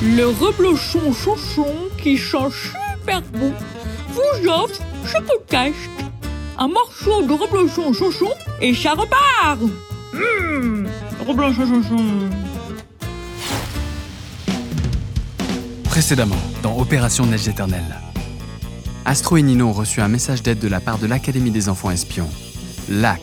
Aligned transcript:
Le 0.00 0.26
reblochon 0.28 1.12
chouchon 1.12 1.74
qui 2.00 2.16
change 2.16 2.70
super 2.70 3.20
bon 3.32 3.52
vous 4.10 4.48
offre 4.48 4.80
ce 5.04 5.20
podcast. 5.20 5.74
Un 6.56 6.68
morceau 6.68 7.22
de 7.22 7.32
reblochon 7.32 7.92
chouchon 7.92 8.30
et 8.60 8.74
ça 8.74 8.92
repart 8.92 9.60
Hum, 10.14 10.86
reblochon 11.26 11.66
chouchon. 11.66 12.30
Précédemment, 15.82 16.36
dans 16.62 16.78
Opération 16.78 17.26
Neige 17.26 17.48
éternelle. 17.48 17.96
Astro 19.04 19.36
et 19.36 19.42
Nino 19.42 19.66
ont 19.66 19.72
reçu 19.72 20.00
un 20.00 20.08
message 20.08 20.44
d'aide 20.44 20.60
de 20.60 20.68
la 20.68 20.78
part 20.78 20.98
de 20.98 21.08
l'Académie 21.08 21.50
des 21.50 21.68
enfants 21.68 21.90
espions. 21.90 22.30
LAC. 22.88 23.20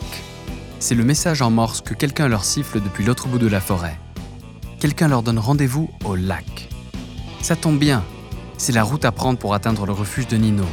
C'est 0.78 0.94
le 0.94 1.04
message 1.04 1.40
en 1.40 1.50
morse 1.50 1.80
que 1.80 1.94
quelqu'un 1.94 2.28
leur 2.28 2.44
siffle 2.44 2.82
depuis 2.82 3.02
l'autre 3.02 3.28
bout 3.28 3.38
de 3.38 3.46
la 3.46 3.62
forêt. 3.62 3.98
Quelqu'un 4.80 5.08
leur 5.08 5.22
donne 5.22 5.38
rendez-vous 5.38 5.88
au 6.04 6.14
lac. 6.14 6.68
Ça 7.40 7.56
tombe 7.56 7.78
bien, 7.78 8.04
c'est 8.58 8.72
la 8.72 8.84
route 8.84 9.04
à 9.04 9.12
prendre 9.12 9.38
pour 9.38 9.54
atteindre 9.54 9.86
le 9.86 9.92
refuge 9.92 10.26
de 10.26 10.36
Nino. 10.36 10.64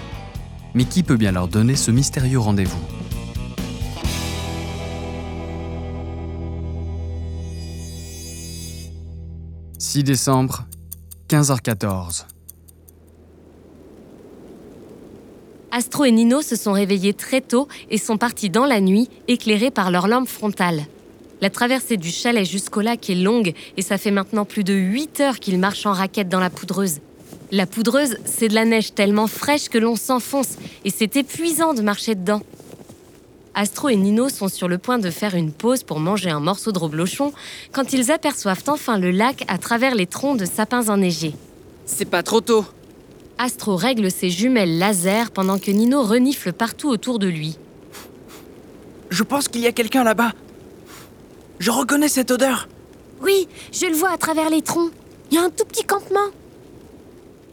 Mais 0.73 0.85
qui 0.85 1.03
peut 1.03 1.17
bien 1.17 1.31
leur 1.31 1.47
donner 1.47 1.75
ce 1.75 1.91
mystérieux 1.91 2.39
rendez-vous? 2.39 2.81
6 9.77 10.03
décembre, 10.03 10.65
15h14. 11.29 12.25
Astro 15.71 16.05
et 16.05 16.11
Nino 16.11 16.41
se 16.41 16.55
sont 16.55 16.71
réveillés 16.71 17.13
très 17.13 17.41
tôt 17.41 17.67
et 17.89 17.97
sont 17.97 18.17
partis 18.17 18.49
dans 18.49 18.65
la 18.65 18.81
nuit, 18.81 19.09
éclairés 19.27 19.71
par 19.71 19.91
leur 19.91 20.07
lampe 20.07 20.27
frontale. 20.27 20.85
La 21.43 21.49
traversée 21.49 21.97
du 21.97 22.09
chalet 22.09 22.45
jusqu'au 22.45 22.79
lac 22.79 23.09
est 23.09 23.15
longue 23.15 23.51
et 23.75 23.81
ça 23.81 23.97
fait 23.97 24.11
maintenant 24.11 24.45
plus 24.45 24.63
de 24.63 24.73
8 24.73 25.19
heures 25.19 25.39
qu'ils 25.41 25.59
marchent 25.59 25.85
en 25.85 25.91
raquette 25.91 26.29
dans 26.29 26.39
la 26.39 26.49
poudreuse. 26.49 27.01
La 27.51 27.65
poudreuse, 27.65 28.15
c'est 28.23 28.47
de 28.47 28.53
la 28.53 28.63
neige 28.63 28.93
tellement 28.93 29.27
fraîche 29.27 29.67
que 29.67 29.77
l'on 29.77 29.97
s'enfonce 29.97 30.55
et 30.85 30.89
c'est 30.89 31.17
épuisant 31.17 31.73
de 31.73 31.81
marcher 31.81 32.15
dedans. 32.15 32.41
Astro 33.55 33.89
et 33.89 33.97
Nino 33.97 34.29
sont 34.29 34.47
sur 34.47 34.69
le 34.69 34.77
point 34.77 34.99
de 34.99 35.09
faire 35.09 35.35
une 35.35 35.51
pause 35.51 35.83
pour 35.83 35.99
manger 35.99 36.29
un 36.29 36.39
morceau 36.39 36.71
de 36.71 36.79
reblochon 36.79 37.33
quand 37.73 37.91
ils 37.91 38.09
aperçoivent 38.09 38.63
enfin 38.67 38.97
le 38.97 39.11
lac 39.11 39.43
à 39.49 39.57
travers 39.57 39.95
les 39.95 40.07
troncs 40.07 40.39
de 40.39 40.45
sapins 40.45 40.87
enneigés. 40.87 41.35
C'est 41.85 42.09
pas 42.09 42.23
trop 42.23 42.39
tôt. 42.39 42.63
Astro 43.37 43.75
règle 43.75 44.09
ses 44.11 44.29
jumelles 44.29 44.77
laser 44.77 45.29
pendant 45.31 45.59
que 45.59 45.71
Nino 45.71 46.03
renifle 46.03 46.53
partout 46.53 46.87
autour 46.87 47.19
de 47.19 47.27
lui. 47.27 47.57
Je 49.09 49.23
pense 49.23 49.49
qu'il 49.49 49.59
y 49.59 49.67
a 49.67 49.73
quelqu'un 49.73 50.05
là-bas. 50.05 50.31
Je 51.63 51.71
reconnais 51.71 52.09
cette 52.09 52.29
odeur. 52.29 52.67
Oui, 53.21 53.47
je 53.71 53.85
le 53.85 53.95
vois 53.95 54.11
à 54.11 54.17
travers 54.17 54.49
les 54.49 54.61
troncs. 54.61 54.91
Il 55.31 55.35
y 55.35 55.37
a 55.37 55.43
un 55.43 55.49
tout 55.49 55.63
petit 55.63 55.85
campement. 55.85 56.27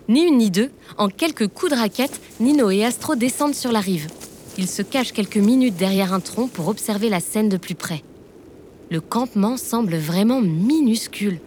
Ni 0.08 0.22
une 0.22 0.38
ni 0.38 0.50
deux, 0.50 0.72
en 0.98 1.06
quelques 1.06 1.46
coups 1.46 1.70
de 1.70 1.76
raquette, 1.76 2.20
Nino 2.40 2.70
et 2.70 2.84
Astro 2.84 3.14
descendent 3.14 3.54
sur 3.54 3.70
la 3.70 3.78
rive. 3.78 4.08
Ils 4.58 4.66
se 4.66 4.82
cachent 4.82 5.12
quelques 5.12 5.36
minutes 5.36 5.76
derrière 5.76 6.12
un 6.12 6.18
tronc 6.18 6.48
pour 6.48 6.66
observer 6.66 7.08
la 7.08 7.20
scène 7.20 7.48
de 7.48 7.56
plus 7.56 7.76
près. 7.76 8.02
Le 8.90 9.00
campement 9.00 9.56
semble 9.56 9.94
vraiment 9.94 10.40
minuscule. 10.40 11.38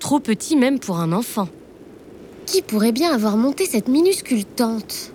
Trop 0.00 0.18
petit 0.18 0.56
même 0.56 0.80
pour 0.80 0.98
un 0.98 1.12
enfant. 1.12 1.48
Qui 2.44 2.62
pourrait 2.62 2.90
bien 2.90 3.14
avoir 3.14 3.36
monté 3.36 3.66
cette 3.66 3.86
minuscule 3.86 4.44
tente? 4.44 5.12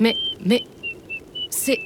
Mais, 0.00 0.16
mais, 0.44 0.62
c'est... 1.50 1.78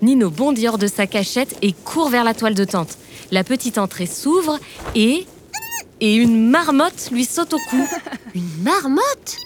Nino 0.00 0.30
bondit 0.30 0.66
hors 0.68 0.78
de 0.78 0.86
sa 0.86 1.06
cachette 1.06 1.56
et 1.62 1.72
court 1.72 2.08
vers 2.08 2.24
la 2.24 2.34
toile 2.34 2.54
de 2.54 2.64
tente. 2.64 2.98
La 3.30 3.44
petite 3.44 3.78
entrée 3.78 4.06
s'ouvre 4.06 4.58
et... 4.94 5.26
Et 6.00 6.16
une 6.16 6.50
marmotte 6.50 7.10
lui 7.12 7.24
saute 7.24 7.52
au 7.52 7.58
cou. 7.58 7.88
Une 8.34 8.62
marmotte? 8.62 9.36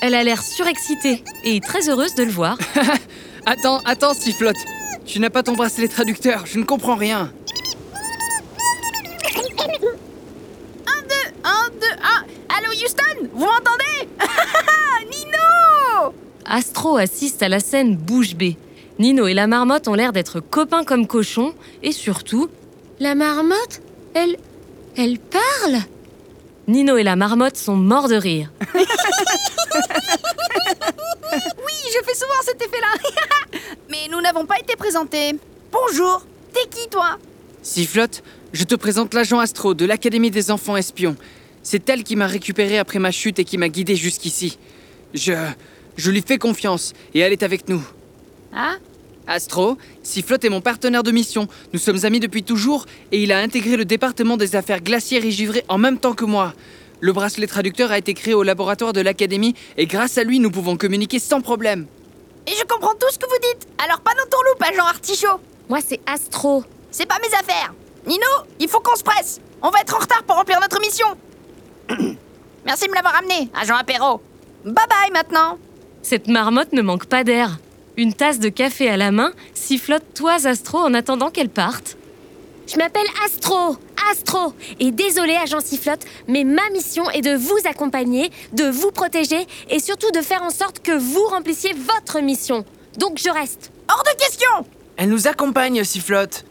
Elle 0.00 0.14
a 0.14 0.22
l'air 0.22 0.42
surexcitée 0.42 1.24
et 1.42 1.60
très 1.60 1.88
heureuse 1.88 2.14
de 2.14 2.22
le 2.22 2.30
voir. 2.30 2.56
Attends, 3.46 3.80
attends, 3.84 4.14
Sifflotte. 4.14 4.56
Tu 5.04 5.18
n'as 5.20 5.28
pas 5.28 5.42
ton 5.42 5.52
bracelet 5.52 5.88
traducteur, 5.88 6.46
je 6.46 6.58
ne 6.58 6.64
comprends 6.64 6.94
rien. 6.94 7.30
Un, 11.44 11.68
deux, 11.68 11.92
un. 12.02 12.24
Allô 12.56 12.70
Houston 12.72 13.28
Vous 13.34 13.44
m'entendez 13.44 14.08
Nino 15.10 16.14
Astro 16.54 16.98
assiste 16.98 17.42
à 17.42 17.48
la 17.48 17.58
scène 17.58 17.96
bouche 17.96 18.36
bée. 18.36 18.56
Nino 19.00 19.26
et 19.26 19.34
la 19.34 19.48
marmotte 19.48 19.88
ont 19.88 19.94
l'air 19.94 20.12
d'être 20.12 20.38
copains 20.38 20.84
comme 20.84 21.08
cochons 21.08 21.52
et 21.82 21.90
surtout, 21.90 22.48
La 23.00 23.16
marmotte 23.16 23.82
Elle... 24.14 24.36
Elle 24.96 25.18
parle? 25.18 25.82
Nino 26.68 26.96
et 26.96 27.02
la 27.02 27.16
marmotte 27.16 27.56
sont 27.56 27.74
morts 27.74 28.08
de 28.08 28.14
rire. 28.14 28.52
Oui, 31.34 31.72
je 31.92 32.04
fais 32.04 32.14
souvent 32.14 32.40
cet 32.44 32.62
effet-là. 32.62 33.58
Mais 33.90 34.06
nous 34.08 34.20
n'avons 34.20 34.46
pas 34.46 34.60
été 34.60 34.76
présentés. 34.76 35.32
Bonjour, 35.72 36.24
t'es 36.52 36.68
qui 36.70 36.88
toi? 36.88 37.18
Sifflotte, 37.64 38.22
je 38.52 38.62
te 38.62 38.76
présente 38.76 39.12
l'agent 39.14 39.40
Astro 39.40 39.74
de 39.74 39.84
l'Académie 39.84 40.30
des 40.30 40.52
enfants 40.52 40.76
espions. 40.76 41.16
C'est 41.64 41.88
elle 41.90 42.04
qui 42.04 42.14
m'a 42.14 42.28
récupéré 42.28 42.78
après 42.78 43.00
ma 43.00 43.10
chute 43.10 43.40
et 43.40 43.44
qui 43.44 43.58
m'a 43.58 43.68
guidé 43.68 43.96
jusqu'ici. 43.96 44.56
Je. 45.14 45.32
Je 45.96 46.10
lui 46.10 46.22
fais 46.26 46.38
confiance 46.38 46.92
et 47.14 47.20
elle 47.20 47.32
est 47.32 47.42
avec 47.42 47.68
nous. 47.68 47.82
Ah 48.54 48.74
Astro, 49.26 49.78
Sifflotte 50.02 50.44
est 50.44 50.50
mon 50.50 50.60
partenaire 50.60 51.02
de 51.02 51.10
mission. 51.10 51.48
Nous 51.72 51.78
sommes 51.78 52.04
amis 52.04 52.20
depuis 52.20 52.42
toujours 52.42 52.84
et 53.10 53.22
il 53.22 53.32
a 53.32 53.38
intégré 53.38 53.76
le 53.76 53.84
département 53.84 54.36
des 54.36 54.54
affaires 54.54 54.82
glaciaires 54.82 55.24
et 55.24 55.30
givrées 55.30 55.64
en 55.68 55.78
même 55.78 55.98
temps 55.98 56.14
que 56.14 56.24
moi. 56.24 56.52
Le 57.00 57.12
bracelet 57.12 57.46
traducteur 57.46 57.90
a 57.90 57.98
été 57.98 58.14
créé 58.14 58.34
au 58.34 58.42
laboratoire 58.42 58.92
de 58.92 59.00
l'Académie 59.00 59.54
et 59.76 59.86
grâce 59.86 60.18
à 60.18 60.24
lui, 60.24 60.40
nous 60.40 60.50
pouvons 60.50 60.76
communiquer 60.76 61.18
sans 61.18 61.40
problème. 61.40 61.86
Et 62.46 62.52
je 62.52 62.64
comprends 62.64 62.94
tout 62.94 63.10
ce 63.10 63.18
que 63.18 63.26
vous 63.26 63.52
dites. 63.52 63.66
Alors 63.82 64.00
pas 64.00 64.12
dans 64.12 64.28
ton 64.30 64.42
loup, 64.42 64.72
agent 64.72 64.86
Artichaut. 64.86 65.40
Moi, 65.68 65.78
c'est 65.86 66.00
Astro. 66.06 66.64
C'est 66.90 67.06
pas 67.06 67.18
mes 67.22 67.34
affaires. 67.34 67.72
Nino, 68.06 68.26
il 68.60 68.68
faut 68.68 68.80
qu'on 68.80 68.96
se 68.96 69.02
presse. 69.02 69.40
On 69.62 69.70
va 69.70 69.80
être 69.80 69.94
en 69.96 69.98
retard 69.98 70.22
pour 70.24 70.36
remplir 70.36 70.60
notre 70.60 70.78
mission. 70.80 71.06
Merci 72.66 72.84
de 72.84 72.90
me 72.90 72.94
l'avoir 72.94 73.16
amené, 73.16 73.48
agent 73.54 73.74
Apéro. 73.74 74.20
Bye 74.64 74.74
bye 74.88 75.10
maintenant. 75.12 75.58
Cette 76.04 76.28
marmotte 76.28 76.74
ne 76.74 76.82
manque 76.82 77.06
pas 77.06 77.24
d'air. 77.24 77.58
Une 77.96 78.12
tasse 78.12 78.38
de 78.38 78.50
café 78.50 78.90
à 78.90 78.98
la 78.98 79.10
main, 79.10 79.32
sifflote 79.54 80.04
toise 80.12 80.46
Astro 80.46 80.76
en 80.76 80.92
attendant 80.92 81.30
qu'elle 81.30 81.48
parte. 81.48 81.96
Je 82.66 82.76
m'appelle 82.76 83.06
Astro. 83.24 83.78
Astro. 84.10 84.52
Et 84.80 84.90
désolé, 84.90 85.34
agent 85.34 85.60
Sifflotte, 85.60 86.04
mais 86.28 86.44
ma 86.44 86.68
mission 86.74 87.08
est 87.10 87.22
de 87.22 87.34
vous 87.34 87.56
accompagner, 87.64 88.30
de 88.52 88.64
vous 88.64 88.90
protéger 88.90 89.46
et 89.70 89.80
surtout 89.80 90.10
de 90.10 90.20
faire 90.20 90.42
en 90.42 90.50
sorte 90.50 90.80
que 90.80 90.92
vous 90.92 91.24
remplissiez 91.28 91.72
votre 91.72 92.20
mission. 92.20 92.66
Donc 92.98 93.16
je 93.16 93.30
reste. 93.30 93.72
Hors 93.88 94.04
de 94.04 94.22
question 94.22 94.50
Elle 94.98 95.08
nous 95.08 95.26
accompagne, 95.26 95.82
Sifflotte. 95.84 96.44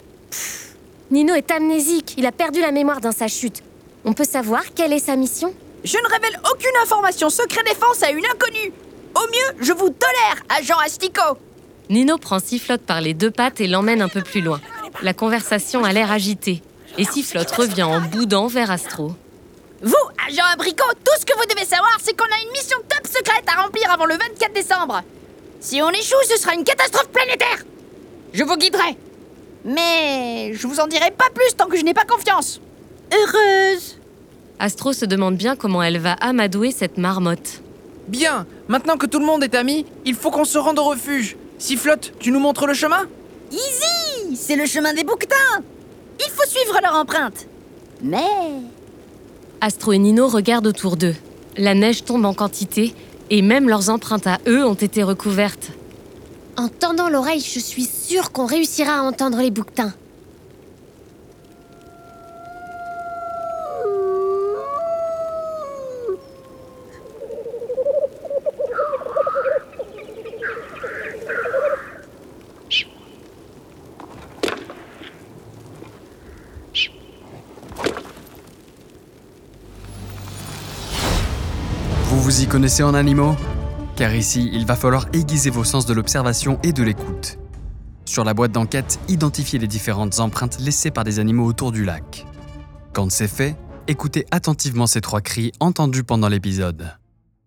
Nino 1.12 1.36
est 1.36 1.51
amnésique. 1.51 2.16
Il 2.18 2.25
a 2.25 2.31
perdu 2.31 2.60
la 2.60 2.72
mémoire 2.72 3.01
dans 3.01 3.12
sa 3.12 3.27
chute. 3.27 3.62
On 4.04 4.13
peut 4.13 4.24
savoir 4.24 4.63
quelle 4.74 4.94
est 4.94 5.00
sa 5.00 5.16
mission? 5.16 5.54
Je 5.83 5.98
ne 5.98 6.12
révèle 6.12 6.39
aucune 6.51 6.75
information 6.81 7.30
secret 7.30 7.62
défense 7.66 8.01
à 8.01 8.10
une 8.10 8.25
inconnue. 8.25 8.74
Au 9.15 9.27
mieux, 9.27 9.65
je 9.65 9.74
vous 9.74 9.89
tolère, 9.89 10.44
agent 10.50 10.77
Astico. 10.83 11.38
Nino 11.89 12.18
prend 12.18 12.39
Sifflotte 12.39 12.81
par 12.81 13.01
les 13.01 13.13
deux 13.13 13.31
pattes 13.31 13.62
et 13.62 13.68
l'emmène 13.68 14.01
un 14.01 14.10
peu 14.10 14.21
plus 14.21 14.42
loin. 14.42 14.60
La 15.01 15.13
conversation 15.13 15.83
a 15.83 15.92
l'air 15.92 16.12
agitée. 16.12 16.62
Et 16.98 17.06
Sifflotte 17.06 17.51
revient 17.51 17.83
en 17.83 18.01
boudant 18.01 18.48
vers 18.48 18.71
Astro. 18.71 19.15
Vous, 19.81 19.95
agent 20.27 20.44
Abricot, 20.54 20.94
tout 21.04 21.19
ce 21.19 21.25
que 21.25 21.38
vous 21.38 21.45
devez 21.54 21.65
savoir, 21.65 21.98
c'est 22.01 22.18
qu'on 22.18 22.25
a 22.25 22.42
une 22.45 22.51
mission 22.51 22.77
top 22.88 23.06
secrète 23.07 23.45
à 23.48 23.62
remplir 23.62 23.92
avant 23.92 24.06
le 24.06 24.15
24 24.15 24.54
décembre. 24.54 25.01
Si 25.60 25.81
on 25.81 25.89
échoue, 25.89 26.15
ce 26.30 26.38
sera 26.38 26.54
une 26.54 26.63
catastrophe 26.63 27.10
planétaire. 27.10 27.63
Je 28.33 28.44
vous 28.44 28.57
guiderai. 28.57 28.98
Mais 29.65 30.54
je 30.54 30.68
vous 30.68 30.80
en 30.80 30.88
dirai 30.88 31.12
pas 31.12 31.30
plus 31.33 31.56
tant 31.56 31.68
que 31.68 31.77
je 31.77 31.83
n'ai 31.83 31.94
pas 31.94 32.06
confiance. 32.06 32.62
Heureuse. 33.12 33.98
Astro 34.60 34.94
se 34.94 35.06
demande 35.06 35.36
bien 35.36 35.56
comment 35.56 35.83
elle 35.83 36.00
va 36.00 36.13
amadouer 36.13 36.71
cette 36.71 36.98
marmotte. 36.98 37.62
Bien, 38.07 38.45
maintenant 38.67 38.97
que 38.97 39.05
tout 39.05 39.19
le 39.19 39.25
monde 39.25 39.44
est 39.44 39.55
amis, 39.55 39.85
il 40.05 40.15
faut 40.15 40.31
qu'on 40.31 40.45
se 40.45 40.57
rende 40.57 40.79
au 40.79 40.83
refuge. 40.83 41.38
Sifflotte, 41.57 42.13
tu 42.19 42.31
nous 42.31 42.39
montres 42.39 42.67
le 42.67 42.73
chemin 42.73 43.07
Easy 43.51 44.35
C'est 44.35 44.55
le 44.55 44.65
chemin 44.65 44.94
des 44.94 45.03
bouquetins 45.03 45.61
Il 46.19 46.29
faut 46.31 46.47
suivre 46.47 46.79
leur 46.81 46.95
empreinte. 46.95 47.47
Mais... 48.01 48.19
Astro 49.61 49.94
et 49.94 49.97
Nino 49.97 50.27
regardent 50.27 50.67
autour 50.67 50.97
d'eux. 50.97 51.15
La 51.55 51.73
neige 51.73 52.03
tombe 52.03 52.25
en 52.25 52.33
quantité 52.33 52.94
et 53.29 53.41
même 53.41 53.69
leurs 53.69 53.89
empreintes 53.89 54.27
à 54.27 54.39
eux 54.47 54.65
ont 54.65 54.73
été 54.73 55.03
recouvertes. 55.03 55.71
En 56.57 56.67
tendant 56.67 57.09
l'oreille, 57.09 57.39
je 57.39 57.59
suis 57.59 57.85
sûre 57.85 58.31
qu'on 58.31 58.45
réussira 58.45 59.00
à 59.00 59.01
entendre 59.03 59.39
les 59.39 59.51
bouquetins. 59.51 59.94
Vous 82.33 82.41
y 82.41 82.47
connaissez 82.47 82.81
en 82.81 82.95
animaux 82.95 83.35
Car 83.95 84.15
ici, 84.15 84.50
il 84.53 84.65
va 84.65 84.75
falloir 84.75 85.06
aiguiser 85.13 85.51
vos 85.51 85.63
sens 85.63 85.85
de 85.85 85.94
l'observation 85.94 86.59
et 86.63 86.74
de 86.74 86.81
l'écoute. 86.81 87.38
Sur 88.06 88.24
la 88.24 88.33
boîte 88.33 88.51
d'enquête, 88.51 89.00
identifiez 89.07 89.59
les 89.59 89.68
différentes 89.68 90.19
empreintes 90.19 90.59
laissées 90.59 90.89
par 90.89 91.03
des 91.03 91.19
animaux 91.19 91.45
autour 91.45 91.71
du 91.71 91.85
lac. 91.85 92.25
Quand 92.91 93.12
c'est 93.12 93.27
fait, 93.27 93.56
écoutez 93.88 94.25
attentivement 94.31 94.88
ces 94.88 95.00
trois 95.00 95.21
cris 95.21 95.51
entendus 95.59 96.03
pendant 96.03 96.27
l'épisode. 96.27 96.97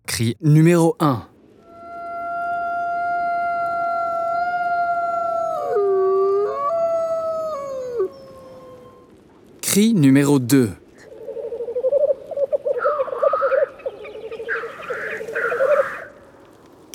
Cri 0.05 0.37
Numéro 0.41 0.95
1. 1.01 1.21
Cri 9.61 9.93
numéro 9.93 10.39
2. 10.39 10.71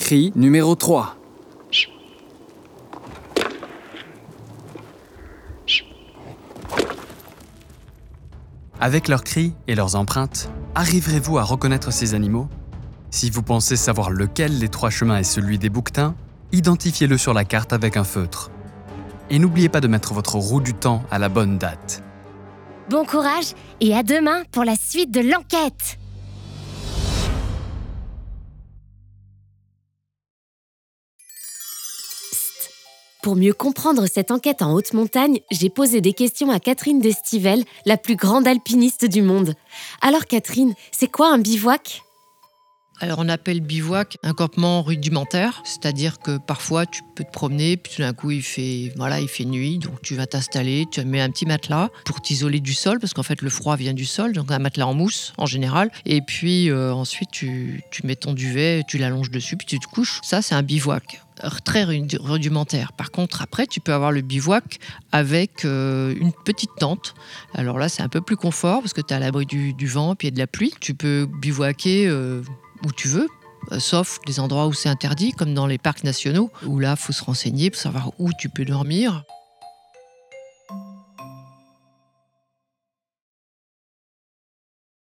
Cri 0.04 0.32
numéro 0.34 0.74
3. 0.74 1.16
Avec 8.80 9.06
leurs 9.06 9.22
cris 9.22 9.54
et 9.68 9.76
leurs 9.76 9.94
empreintes, 9.94 10.50
arriverez-vous 10.74 11.38
à 11.38 11.44
reconnaître 11.44 11.92
ces 11.92 12.14
animaux? 12.14 12.48
Si 13.12 13.30
vous 13.30 13.42
pensez 13.42 13.76
savoir 13.76 14.10
lequel 14.10 14.58
des 14.58 14.68
trois 14.68 14.90
chemins 14.90 15.18
est 15.18 15.22
celui 15.22 15.56
des 15.56 15.70
bouquetins, 15.70 16.16
identifiez-le 16.50 17.16
sur 17.16 17.32
la 17.32 17.44
carte 17.44 17.72
avec 17.72 17.96
un 17.96 18.04
feutre. 18.04 18.50
Et 19.30 19.38
n'oubliez 19.38 19.68
pas 19.68 19.80
de 19.80 19.86
mettre 19.86 20.14
votre 20.14 20.34
roue 20.34 20.60
du 20.60 20.74
temps 20.74 21.04
à 21.12 21.20
la 21.20 21.28
bonne 21.28 21.58
date. 21.58 22.02
Bon 22.90 23.04
courage 23.04 23.54
et 23.80 23.94
à 23.94 24.02
demain 24.02 24.42
pour 24.50 24.64
la 24.64 24.74
suite 24.74 25.12
de 25.12 25.20
l'enquête 25.20 26.00
Pour 33.22 33.36
mieux 33.36 33.52
comprendre 33.52 34.06
cette 34.06 34.32
enquête 34.32 34.62
en 34.62 34.74
haute 34.74 34.94
montagne, 34.94 35.38
j'ai 35.52 35.70
posé 35.70 36.00
des 36.00 36.12
questions 36.12 36.50
à 36.50 36.58
Catherine 36.58 36.98
Destivelle, 36.98 37.62
la 37.86 37.96
plus 37.96 38.16
grande 38.16 38.48
alpiniste 38.48 39.04
du 39.04 39.22
monde. 39.22 39.54
Alors 40.00 40.26
Catherine, 40.26 40.74
c'est 40.90 41.06
quoi 41.06 41.32
un 41.32 41.38
bivouac? 41.38 42.02
Alors 43.02 43.18
on 43.18 43.28
appelle 43.28 43.60
bivouac 43.60 44.16
un 44.22 44.32
campement 44.32 44.80
rudimentaire, 44.80 45.60
c'est-à-dire 45.64 46.20
que 46.20 46.38
parfois 46.38 46.86
tu 46.86 47.02
peux 47.16 47.24
te 47.24 47.32
promener, 47.32 47.76
puis 47.76 47.94
tout 47.96 48.02
d'un 48.02 48.12
coup 48.12 48.30
il 48.30 48.44
fait, 48.44 48.92
voilà, 48.96 49.18
il 49.18 49.26
fait 49.26 49.44
nuit, 49.44 49.78
donc 49.78 50.00
tu 50.02 50.14
vas 50.14 50.28
t'installer, 50.28 50.86
tu 50.88 51.04
mets 51.04 51.20
un 51.20 51.28
petit 51.28 51.44
matelas 51.44 51.88
pour 52.04 52.20
t'isoler 52.22 52.60
du 52.60 52.74
sol, 52.74 53.00
parce 53.00 53.12
qu'en 53.12 53.24
fait 53.24 53.42
le 53.42 53.50
froid 53.50 53.74
vient 53.74 53.92
du 53.92 54.04
sol, 54.04 54.32
donc 54.32 54.52
un 54.52 54.60
matelas 54.60 54.86
en 54.86 54.94
mousse 54.94 55.32
en 55.36 55.46
général, 55.46 55.90
et 56.06 56.20
puis 56.22 56.70
euh, 56.70 56.94
ensuite 56.94 57.30
tu, 57.32 57.82
mets 58.04 58.14
ton 58.14 58.34
duvet, 58.34 58.84
tu 58.86 58.98
l'allonges 58.98 59.32
dessus, 59.32 59.56
puis 59.56 59.66
tu 59.66 59.80
te 59.80 59.86
couches. 59.88 60.20
Ça 60.22 60.40
c'est 60.40 60.54
un 60.54 60.62
bivouac 60.62 61.20
très 61.64 61.82
rudi- 61.82 62.18
rudimentaire. 62.20 62.92
Par 62.92 63.10
contre, 63.10 63.42
après, 63.42 63.66
tu 63.66 63.80
peux 63.80 63.92
avoir 63.92 64.12
le 64.12 64.20
bivouac 64.20 64.78
avec 65.10 65.64
euh, 65.64 66.14
une 66.20 66.32
petite 66.32 66.70
tente. 66.78 67.14
Alors 67.54 67.78
là, 67.78 67.88
c'est 67.88 68.02
un 68.02 68.08
peu 68.08 68.20
plus 68.20 68.36
confort 68.36 68.80
parce 68.80 68.92
que 68.92 69.00
tu 69.00 69.12
es 69.12 69.16
à 69.16 69.18
l'abri 69.18 69.46
du, 69.46 69.86
vent 69.86 70.14
puis 70.14 70.30
de 70.30 70.38
la 70.38 70.46
pluie. 70.46 70.72
Tu 70.80 70.94
peux 70.94 71.26
bivouaquer 71.40 72.06
euh, 72.06 72.42
où 72.84 72.92
tu 72.92 73.08
veux. 73.08 73.28
euh, 73.72 73.78
Sauf 73.78 74.18
les 74.26 74.40
endroits 74.40 74.66
où 74.66 74.72
c'est 74.72 74.88
interdit, 74.88 75.32
comme 75.32 75.54
dans 75.54 75.66
les 75.66 75.78
parcs 75.78 76.04
nationaux, 76.04 76.50
où 76.66 76.78
là, 76.78 76.96
faut 76.96 77.12
se 77.12 77.22
renseigner 77.24 77.70
pour 77.70 77.80
savoir 77.80 78.12
où 78.18 78.30
tu 78.38 78.48
peux 78.48 78.64
dormir. 78.64 79.24